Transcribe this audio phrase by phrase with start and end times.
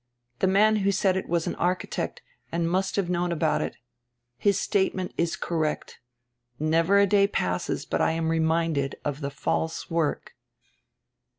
[0.39, 3.77] '"The man who said it was an architect and must have known about it.
[4.39, 5.99] His statement is correct
[6.59, 10.35] Never a day passes but I am reminded of die 'false work.'"